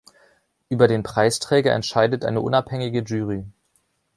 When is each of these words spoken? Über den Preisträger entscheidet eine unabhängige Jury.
Über 0.67 0.87
den 0.87 1.03
Preisträger 1.03 1.73
entscheidet 1.75 2.25
eine 2.25 2.41
unabhängige 2.41 3.01
Jury. 3.03 3.45